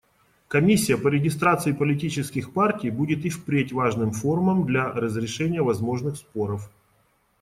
Комиссия 0.47 0.97
по 0.97 1.09
регистрации 1.09 1.73
политических 1.73 2.53
партий 2.53 2.89
будет 2.89 3.23
и 3.23 3.29
впредь 3.29 3.71
важным 3.71 4.13
форумом 4.13 4.65
для 4.65 4.91
разрешения 4.91 5.61
возможных 5.61 6.15
споров. 6.17 6.71